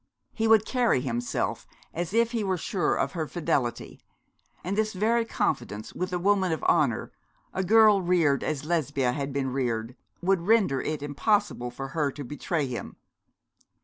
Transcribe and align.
He 0.33 0.47
would 0.47 0.65
carry 0.65 1.01
himself 1.01 1.67
as 1.93 2.11
if 2.11 2.31
he 2.31 2.43
were 2.43 2.57
sure 2.57 2.95
of 2.95 3.11
her 3.11 3.27
fidelity; 3.27 4.01
and 4.63 4.75
this 4.75 4.93
very 4.93 5.25
confidence, 5.25 5.93
with 5.93 6.11
a 6.11 6.17
woman 6.17 6.51
of 6.51 6.63
honour, 6.63 7.11
a 7.53 7.63
girl 7.63 8.01
reared 8.01 8.43
as 8.43 8.65
Lesbia 8.65 9.11
had 9.11 9.31
been 9.31 9.53
reared, 9.53 9.95
would 10.19 10.41
render 10.47 10.81
it 10.81 11.03
impossible 11.03 11.69
for 11.69 11.89
her 11.89 12.11
to 12.13 12.23
betray 12.23 12.65
him. 12.65 12.95